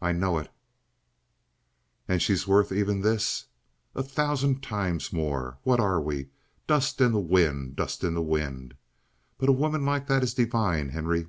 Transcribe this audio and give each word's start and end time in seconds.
"I 0.00 0.12
know 0.12 0.38
it." 0.38 0.52
"And 2.06 2.22
she's 2.22 2.46
worth 2.46 2.70
even 2.70 3.00
this?" 3.00 3.46
"A 3.92 4.00
thousand 4.04 4.62
times 4.62 5.12
more! 5.12 5.58
What 5.64 5.80
are 5.80 6.00
we? 6.00 6.28
Dust 6.68 7.00
in 7.00 7.10
the 7.10 7.18
wind; 7.18 7.74
dust 7.74 8.04
in 8.04 8.14
the 8.14 8.22
wind. 8.22 8.74
But 9.38 9.48
a 9.48 9.58
woman 9.58 9.84
like 9.84 10.06
that 10.06 10.22
is 10.22 10.32
divine, 10.32 10.90
Henry!" 10.90 11.26